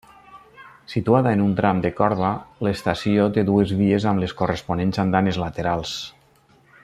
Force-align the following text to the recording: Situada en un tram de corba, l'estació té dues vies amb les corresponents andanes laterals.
Situada 0.93 1.33
en 1.37 1.43
un 1.47 1.51
tram 1.59 1.81
de 1.83 1.91
corba, 1.99 2.31
l'estació 2.67 3.29
té 3.37 3.45
dues 3.51 3.77
vies 3.83 4.09
amb 4.13 4.25
les 4.25 4.35
corresponents 4.41 5.03
andanes 5.05 5.43
laterals. 5.45 5.97